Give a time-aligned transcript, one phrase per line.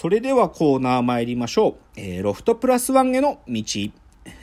[0.00, 1.74] それではコーナー参りましょう。
[1.94, 3.62] えー、ロフトプラスワンへの道。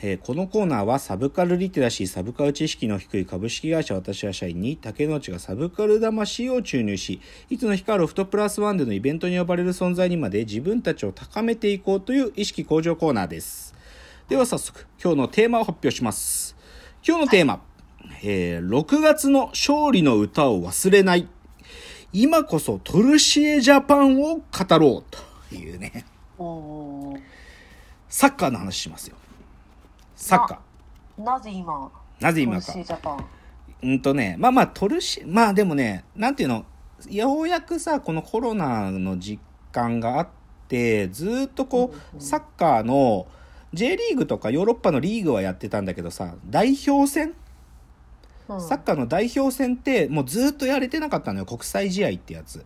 [0.02, 13.74] えー、このコーナーはサブカルリテラシー、サブカル知識の低い株式会社私は社員に竹之内がサブカル魂を注入し、いつの日かロフトプラスワンでのイベントに呼ばれる存在にまで自分たちを高めていこうという意識向上コーナーです。
[14.28, 16.54] では早速、今日のテーマを発表します。
[17.04, 17.64] 今日のテーマ、
[18.22, 21.26] えー、6月の勝利の歌を忘れない。
[22.12, 26.04] 今こそトルシエジャパンを語ろうというね。
[28.08, 29.16] サッカーの話しますよ。
[30.16, 30.60] サッカ
[31.18, 31.90] なぜ今？
[32.20, 32.24] ー。
[32.24, 32.72] なぜ今か。
[33.82, 36.64] うんとね、まあまあトルシ、まあでもね、なんていうの、
[37.08, 39.40] ようやくさ、このコロナの実
[39.70, 40.28] 感があっ
[40.68, 43.26] て、ずーっとこう、サッカーの、
[43.72, 47.34] J リーグとかヨーロッパのリーグはやってたんだけどさ、代表戦？
[48.48, 48.60] うん。
[48.60, 52.64] サッカーの代表戦ってもうずっとやれてなかったのよ国際試合ってやつ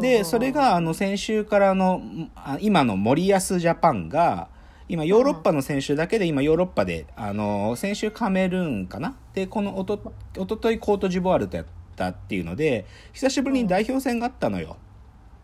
[0.00, 2.02] でそれがあの先週からの
[2.34, 4.48] あ今の森保ジャパンが
[4.88, 9.16] 今ヨーロッパの選手だけで今ヨーロッパであの先週カメルーンかな？
[9.34, 14.78] でこのおとおとといコートジボワールとやったっていうので久しぶりに代表戦があったのよ、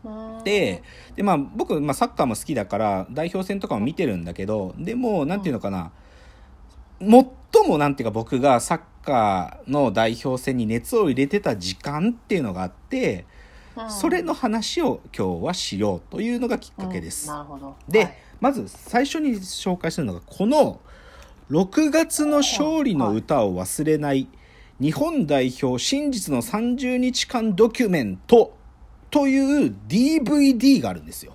[0.04, 0.44] うん。
[0.44, 0.82] で
[1.14, 5.92] で、まあ、僕、まあ、サッカーも好きだから代表戦とかも見てるんだけどでもなんていうのかな、
[7.00, 7.08] 最
[7.68, 13.24] もなんていうか僕がサッカーの代表戦に熱を入れてた時間っていうのがあって、うん
[13.88, 17.28] それの話を今日はしようというのがきっかけです。
[17.28, 17.34] うん。
[17.36, 17.76] なるほど。
[17.88, 18.14] で、はい。
[18.40, 20.80] まず最初に紹介するのがこの
[21.50, 24.28] 6月の勝利の歌を忘れない
[24.80, 28.56] 日本代表真実の30日間ドキュメント
[29.10, 31.34] という DVD があるんですよ。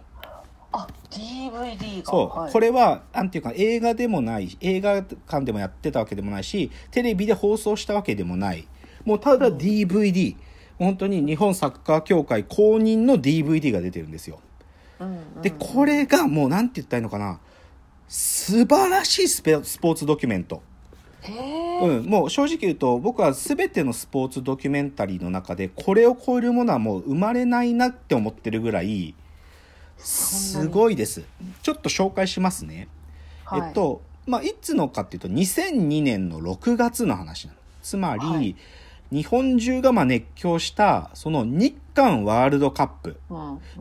[0.71, 2.11] あ DVD が。
[2.11, 2.51] そう、はい。
[2.51, 8.67] これはなんていうか映画でもない映画館でもやってたわけでもないしテレビで放送したわけでもない。
[9.05, 10.35] もうただ DVD、
[10.79, 14.39] 本当に日本サッカー協会公認の DVD が出てるんですよ。
[15.41, 17.39] でこれがもうなんて言ったらいいのかな。
[18.07, 20.63] 素晴らしいスペスポーツドキュメント。
[21.81, 29.13] うん、もう正直言うと僕は全てのスポーツドキュメンタリーの中でこれを超えるものはもう生まれないなって思ってるぐらい
[29.97, 31.23] すごいです。
[31.61, 32.87] ちょっと紹介しますね、
[33.43, 33.61] はい。
[33.67, 37.59] えっとまあいつのかっていうと2002年の6月の話なの。
[37.81, 38.55] つまり、はい
[39.11, 43.19] 日本中がまあ熱狂したその日韓ワールドカップ。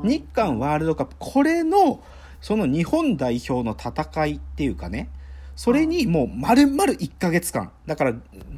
[0.03, 1.17] 日韓ワールドカップ。
[1.19, 2.03] これの
[2.41, 5.11] その日本代表の戦いっていうかね。
[5.55, 7.73] それにもう丸々1ヶ月間。
[7.87, 8.15] だから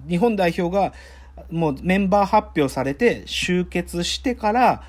[0.08, 0.92] 日本代表が
[1.50, 4.82] もうメンバー発表されて集結してから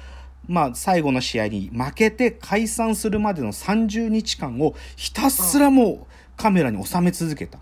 [0.48, 7.60] まあ最後の試合に負けて解散するまでの30日間をひたすらもうカメラに収め続けた。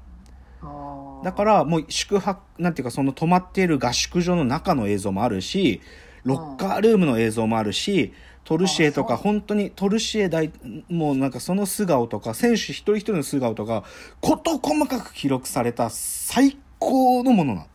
[1.24, 5.82] だからもう宿泊なんていうかその泊まっている合宿所の中の映像もあるし
[6.24, 8.14] ロッカールームの映像もあるし
[8.44, 10.52] トルシエとか本当にトルシエ大
[10.90, 13.84] もうなんかその素顔とか選手一人一人の素顔とか
[14.22, 17.68] 事細かく記録された最高のものな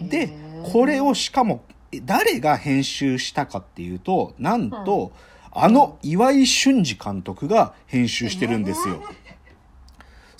[0.00, 0.08] の。
[0.08, 0.32] で
[0.72, 1.64] これをしかも
[2.04, 5.12] 誰が編集したかっていうとなんと、
[5.52, 9.02] あの岩井俊二監督が編集してるんですよ。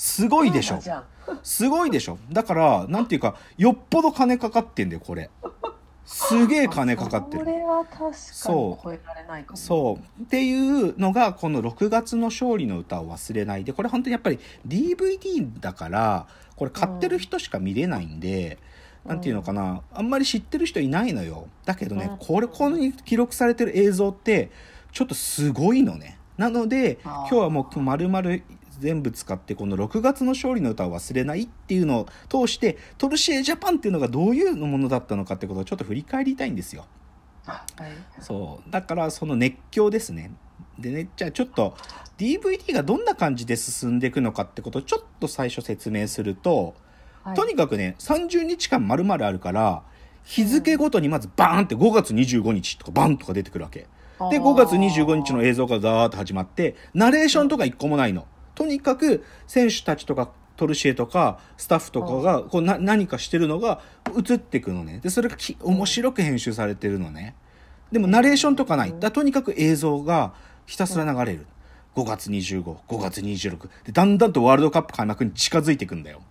[0.03, 0.81] すごいでしょ。
[1.45, 2.19] すごいでしょ。
[2.33, 5.31] だからなんていうかよっぽど金かかってんだよこれ。
[6.05, 7.45] すげえ金かかってる。
[7.45, 8.85] これは確かにそう。
[8.85, 9.57] 超えられないかも。
[9.57, 10.23] そう。
[10.23, 16.27] っていうのがこの6月の勝利の歌を忘れないでこれ本当にやっぱり DVD だから
[16.57, 18.59] これ買ってる人しか見れないんで、
[19.07, 19.83] なんていうのかな。
[19.95, 21.47] あんまり知ってる人いないのよ。
[21.65, 22.19] だけどね、うん。
[22.19, 24.51] これここに記録されてる映像って
[24.91, 26.19] ちょっとすごいのね。
[26.37, 28.39] なので今日はもう丸々
[28.83, 36.87] 全部使ってこの6月の勝利の歌を忘れないっていうのを通してトルシエジャパンっていうのがどういうものだったのかってことをちょっと振り返りたいんですよ。
[37.47, 37.93] はい。
[38.21, 38.71] そう。
[38.71, 40.33] だからその熱狂ですね。
[40.79, 41.77] でねじゃあちょっと
[42.19, 46.75] DVD がどんな感じで進んでいくのかってことをちょっと最初説明すると、
[47.23, 47.37] はい。
[47.37, 49.85] とにかくね30日間丸々あるから
[50.25, 53.87] 日付ごとにまずバーンって5月25日とかバンとか出てくるわけ。
[54.31, 63.81] で5月25日の映像がザーッと始まってナレーションとか一個もないのとにかく選手たちとかトルシエとかスタッフとかがこうな何かしてるのが
[64.17, 65.01] 映ってくのね。
[65.03, 67.35] でそれがき面白く編集されてるのね。
[67.91, 68.95] でもナレーションとかない。
[68.99, 70.35] だとにかく映像が
[70.67, 71.47] ひたすら流れる。
[71.95, 76.23] 5月255月26でだんだんとワールドカップ開幕に近づいていくんだよ。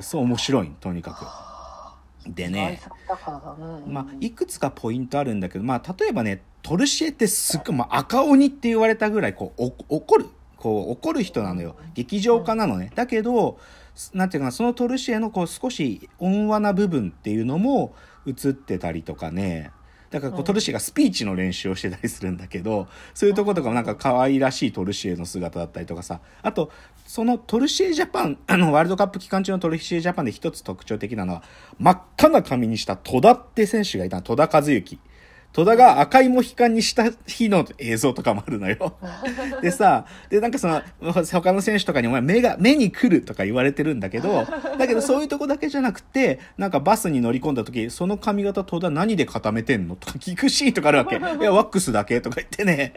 [0.00, 1.48] そう面白いとにかく。
[2.34, 2.80] でね
[3.86, 10.26] まあ、いくつかポイントあるんだけど、まあ、例えばねトルシエってすっごい、まあ、赤鬼って言われたぐらいこうお怒る
[10.58, 11.76] こう怒る人なのよ。
[11.94, 12.90] 劇場家なのね。
[12.94, 13.58] だけど
[14.12, 17.94] なんていうかなそのトルシエのこう少し温和な部分っていうのも
[18.26, 19.72] 映ってたりとかね。
[20.10, 26.70] だからこうトルシエがスピーチの練習をしてたりするんだけど、そういうとことかもなんか可愛らしいトルシエの姿だったりとかさ、あと、
[27.06, 31.42] そのトルシエジャパン、あの、ワールドカップ期間中のトルシエジャパンで一つ特徴的なのは、
[31.78, 34.98] 真っ赤な髪にした戸田って選手がいた戸田和幸。
[35.52, 38.96] 戸田が赤いモヒカンにした日の映像とかもあるのよ。
[39.62, 40.82] でさ、で、なんかその、
[41.32, 44.46] 他の選手とかにお前目が、目に来るとか言われてるんだけど、
[44.78, 51.16] だけどそういうとこだけじゃなくて、なんかバスに乗り込んだ時、その髪型戸田何で固めてんのとか聞くシーンとかあるわけ。
[51.18, 52.94] いや、ワックスだけとか言ってね。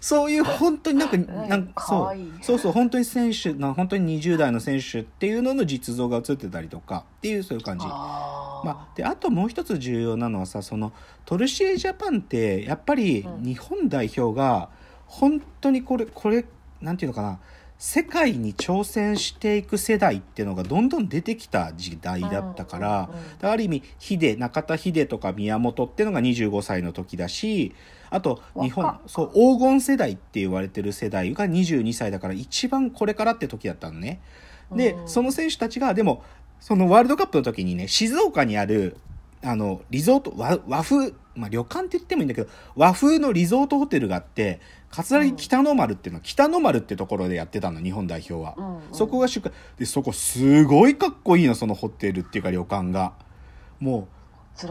[0.00, 7.86] そういう 本当になんか、なんかそう、そうそう、本当に選手な、本当に20代の選手っていうのの実像が映ってたりとかっていうそういう感じ。
[8.70, 10.92] あまあ、で、あともう一つ重要なのはさ、その、
[11.24, 14.68] トルシエジャパンってやっぱり日本代表が
[15.06, 16.44] 本当にこれこれ
[16.80, 17.38] なんていうのかな
[17.78, 23.10] 世界に挑戦していく世代っていうのがどんどん出てきた時代だったから、
[23.42, 27.74] ある意味秀中田秀とか宮本っていうのが25歳の時だし
[28.08, 34.20] あと日本そう黄金世代って言われてる世代が22歳だから一番これからって時だったのね。
[34.72, 36.24] で、その選手たちがでも
[36.60, 38.96] そのワールドカップの時にね静岡にある
[39.42, 44.60] あの、リゾート、和和風、まあ、旅館って言ってもいいんだけど、和風のリゾートホテルがあって、
[44.90, 48.54] 葛城北の丸っていうのは、北の丸ってところでやってたの、日本代表は。
[48.56, 53.12] うんうん、そこが出荷、で、そこすごいかっこいいの、そのホテルっていうか旅館が。
[53.78, 54.08] も
[54.56, 54.66] う、北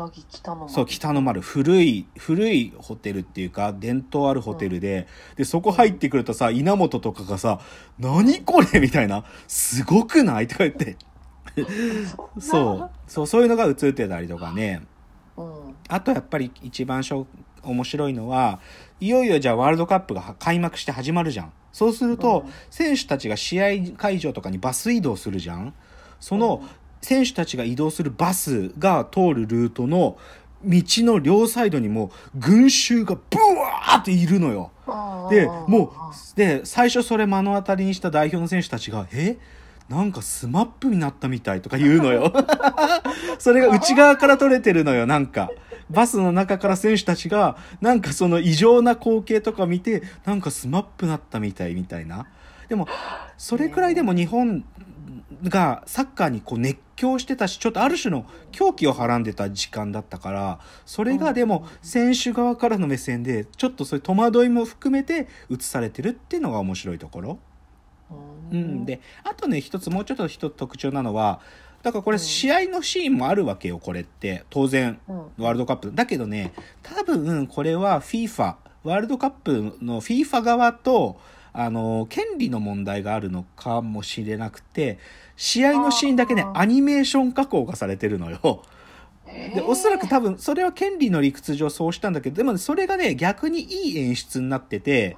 [0.52, 0.74] の丸。
[0.74, 1.42] そう、北の丸。
[1.42, 7.60] 古い、古いホテルっていうか、伝統あるホテルで、うん、で、そこ入ってくるとさ、稲本とかがさ、
[8.00, 10.48] 何これみたいな、すごくない？
[10.48, 10.98] とか言って、
[12.39, 12.92] そう。
[13.07, 14.81] そうそういうのが映ってたりとかね、
[15.38, 17.27] うん、あとやっぱり一番しょ
[17.63, 18.59] 面白いのは
[19.00, 21.53] いよいよじゃあワールドカップが開幕して始まるじゃん。
[21.71, 25.74] そうすると、うん、選手たちが試合会場とかにバス移動するじゃん。
[26.19, 26.63] その
[27.01, 30.18] 選手たちが移動するバスが通るルートの
[30.63, 34.71] 道の両サイドにも群衆がブワーっているのよ。
[35.30, 35.94] で、も
[36.36, 39.38] う、で、最初それ目の当たりにした代表の選手たちが、え？
[39.90, 42.34] なんか SMAP になったみたいとか言うのよ。
[43.38, 45.52] それが内側から撮れてるのよ、なんか。
[45.92, 52.26] バスの中から選手たちが、なんかその異常な光景とか見て、なんかスマップなったみたいみたいな。
[52.68, 52.88] でも、
[53.38, 54.66] それくらいでも日本
[55.44, 67.40] がサッカーにこう熱狂してたし、ちょっとある種の狂気をはらんでた時間だったから、それがでも選手側からの目線で、ちょっとそういう戸惑いも含めて映されてるっていうのが面白いところ。
[68.52, 71.40] うん、であとね一つもうちょっと一つ特徴なのは
[71.86, 74.44] だからこれ試合のシーンもあるわけよこれって。
[74.50, 75.00] 当然
[75.38, 75.92] ワールドカップ。
[75.94, 81.19] だけどね多分これは FIFA ワールドカップの FIFA 側と
[81.54, 84.98] あの権利の問題があるのかもしれなくて
[85.36, 88.63] 試合のシーンだけねアニメーション加工がされてるのよ。
[89.54, 95.18] でおそらく多分それは権利の理屈上そうしたんだけどでもそれがね逆にいい演出になってて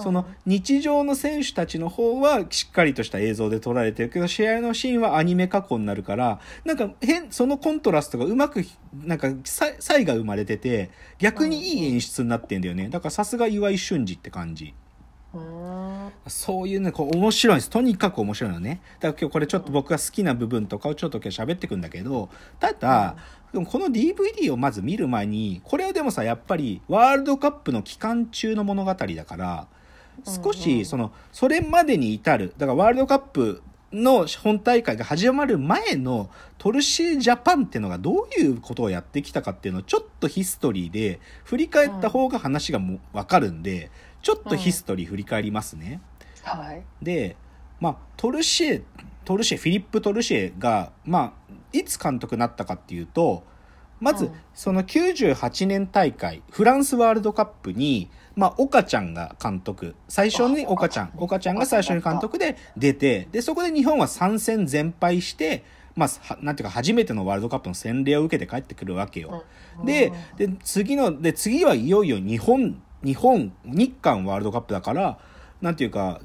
[0.00, 8.64] その日常の選手たちの方はしっかりとした映像で撮られてるけど、試合のシーンはアニメ加工になるから、なんか変、そのコントラストがうまく、
[9.04, 12.88] なんか差異が生まれてて、逆にいい演出になってんだよね。
[12.88, 14.74] だからさすが岩井俊二って感じ。
[16.26, 17.70] そういうね、こう面白いです。
[17.70, 18.80] とにかく面白いのね。
[19.00, 22.28] だから今日これちょっと僕が好きな部分とかをちょっと今日喋ってくんだけど、
[22.60, 23.16] ただ、
[23.52, 29.66] でもこの DVD をまず見る前に、これはでもさ、やっぱりワールドカップの期間中の物語だから、
[30.24, 43.90] 少しそのそれまでに至るだからワールドカップの本大会が始まる前のトルシエジャパンっていうのがどういうことをやってきたかっていうのをちょっとヒストリーで振り返った方が話がもわかるんで
[44.22, 46.00] ちょっとヒストリー振り返りますね。
[46.42, 47.36] はい、で、
[47.80, 48.82] まあ、トルシエ
[49.24, 53.44] トルシエフィリップ・トルシエが、まあ、いつ監督になったかっていうと
[54.02, 59.94] まず、その98年大会フランスワールドカップにまあ、岡ちゃんが監督。
[60.08, 61.12] 最初に岡ちゃん。
[61.16, 69.44] 岡ちゃんが最初に監督で出て、で、そこで日本は3戦全敗して、まあ、なんていうか、初めてのワールドカップの洗礼を受けて帰ってくるわけよ。
[69.84, 75.18] で、で、次の、で、次はいよいよ日本、日本、日韓ワールドカップだから、
[75.60, 76.20] なんていうか、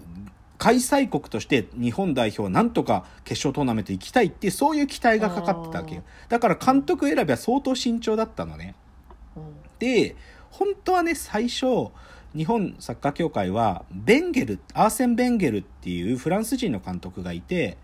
[0.57, 6.03] 開催国として日本代表はなんとか決勝トーナメント行きたいってそういう期待がかかってたわけよ。
[6.29, 8.75] だから監督選びは相当慎重だったのね。
[9.79, 10.15] で、
[10.49, 11.91] 本当はね、最初、
[12.35, 17.77] 日本サッカー協会は、ベンゲル、アーセン・ベンゲルっていうフランス人の監督がいて、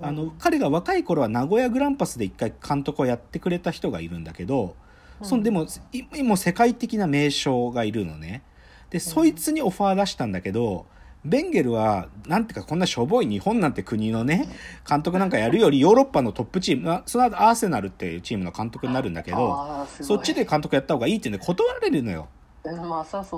[0.00, 4.76] あの、彼が若い頃は名古屋グランパスで一回監督をやってくれた人がいるんだけど、
[5.22, 8.42] そのでも、今世界的な名将がいるのね。
[8.90, 10.86] で、そいつにオファー出したんだけど、
[11.24, 14.48] ベンゲルは、なんていうかこんなしょぼい日本なんて国のね、
[14.88, 22.28] 監督なんかやるよりヨーロッパのトップチーム、まあその後アーセナルっていうチームの監督になるんだけど、そっちで監督やった方がいいって言うんで断られるのよ。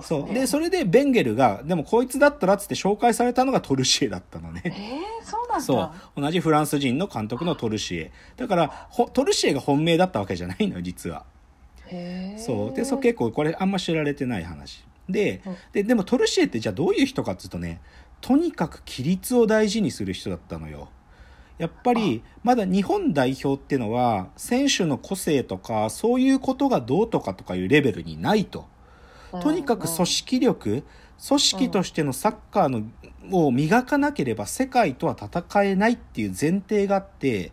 [0.02, 0.33] そう。
[0.33, 4.62] で、それでベンゲルが、でもこいつだったらっつって紹介されたのがトルシエだったのね。
[4.64, 6.21] えー、そうなんだそう。
[6.21, 8.12] 同じフランス人の監督のトルシエ。
[8.37, 11.25] だから、ほトルシエが本命だったわけじゃないのよ、実は。
[12.38, 12.76] そう。
[12.76, 14.85] で、そう結構これあんま知られてない話。
[15.09, 17.81] でうん、で、でもトルシエってじゃあどういう人かっつうとね、
[18.21, 20.89] とにかく規律を大事にする人だったのよ。
[21.59, 28.67] やっぱり、まだ日本代表ってのは、選手の個性とか、そういうことがどうとかとかいうレベルにないと。
[29.43, 30.85] とにかく組織力、
[31.27, 32.83] 組織としてのサッカーの
[33.33, 37.53] を磨かなければ世界とは戦えないっていう前提があって、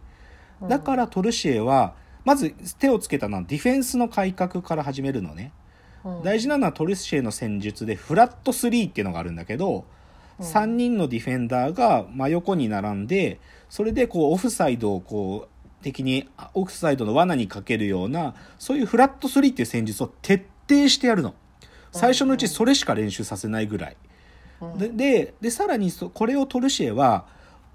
[0.68, 1.96] だからトルシエは、
[2.26, 5.52] まず手をつけたのはディフェンスの改革から始めるのね。
[6.24, 9.86] 大事なのはトルシエの戦術でフラット3っていうのがあるんだけど、
[10.40, 21.36] 3人のディフェンダーが真横に並んで、それでこうオフサイドをこう敵にあオフサイドの罠にかけるような、そういうフラット3っていう戦術を徹底してやるの。
[21.92, 23.98] 最初のうちそれしか練習させないぐらい。
[24.78, 27.26] でででさらにそこれをトルシエは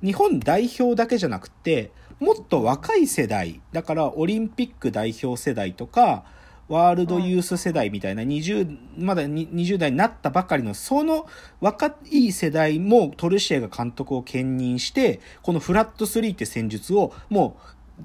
[0.02, 6.24] 日本代表だけじゃなくてもっと若い世代だからオリンピック代表世代とか
[6.68, 11.26] ワールドユース世代みたいな20まだに20代になったばかりのその
[11.60, 17.56] 若い世代もトルシエが監督を兼任してこのフラット3って戦術をも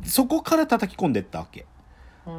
[0.03, 1.65] うそこから叩き込んでいったわけ。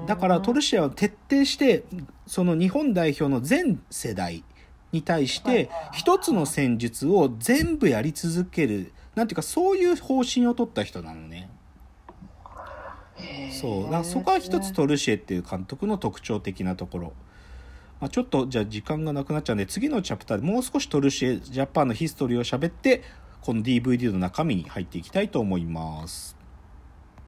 [0.06, 1.84] だからトルシエは徹底して
[2.26, 4.42] その日本代表の全世代
[4.92, 11.50] に対して一つの戦術を全部やり続けるなんていうかそういう方針を取った人なのね。
[13.50, 17.12] そうだからそこは一つトルシエっていう監督の特徴的なところ。
[18.00, 23.02] まあ、ちょっとじゃあ時間がなくなっちゃうんで次のチャプターでもう少しトルシエジャパンのヒストリーを喋って
[23.40, 26.43] この DVD の中身に入っていきたいと思います。